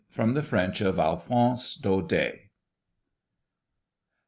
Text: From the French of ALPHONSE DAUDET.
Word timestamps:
From 0.09 0.33
the 0.33 0.41
French 0.41 0.81
of 0.81 0.97
ALPHONSE 0.97 1.75
DAUDET. 1.75 2.49